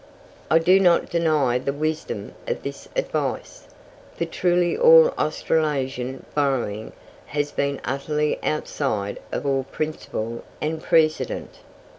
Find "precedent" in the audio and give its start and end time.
10.81-11.59